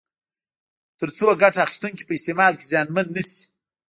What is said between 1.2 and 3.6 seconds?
ګټه اخیستونکي په استعمال کې زیانمن نه شي.